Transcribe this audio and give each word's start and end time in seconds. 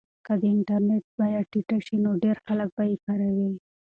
که 0.25 0.33
د 0.41 0.43
انټرنیټ 0.53 1.05
بیه 1.17 1.41
ټیټه 1.51 1.77
شي 1.85 1.97
نو 2.03 2.11
ډېر 2.23 2.37
خلک 2.45 2.69
به 2.75 2.83
یې 2.89 2.95
کاروي. 3.05 3.51